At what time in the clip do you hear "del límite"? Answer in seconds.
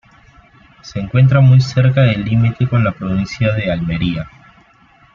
2.01-2.67